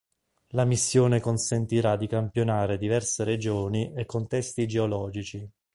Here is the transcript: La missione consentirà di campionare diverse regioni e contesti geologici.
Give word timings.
La 0.53 0.65
missione 0.65 1.19
consentirà 1.19 1.95
di 1.95 2.07
campionare 2.07 2.79
diverse 2.79 3.23
regioni 3.23 3.93
e 3.93 4.07
contesti 4.07 4.65
geologici. 4.65 5.47